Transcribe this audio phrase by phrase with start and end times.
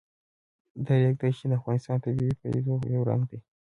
[0.85, 3.39] د ریګ دښتې د افغانستان د طبیعي پدیدو یو رنګ دی.